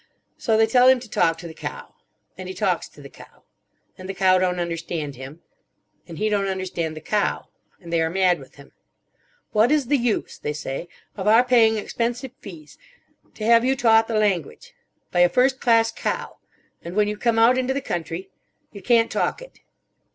[0.35, 1.93] So they tell him to talk to the cow.
[2.35, 3.43] And he talks to the cow.
[3.99, 5.43] And the cow don't understand him.
[6.07, 7.49] And he don't understand the cow.
[7.79, 8.71] And they are mad with him.
[9.51, 10.87] 'What is the use,' they say.
[11.15, 12.79] 'Of our paying expensive fees.
[13.35, 14.73] To have you taught the language.
[15.11, 16.37] By a first class cow.
[16.81, 18.31] And when you come out into the country.
[18.71, 19.59] You can't talk it.